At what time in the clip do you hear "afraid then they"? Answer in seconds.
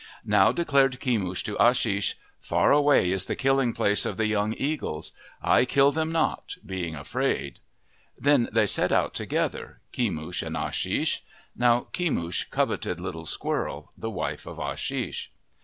6.95-8.65